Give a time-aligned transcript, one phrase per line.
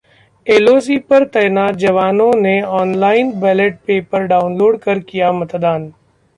[0.47, 5.91] LoC पर तैनात जवानों ने ऑनलाइन बैलेट पेपर डाउनलोड कर किया मतदान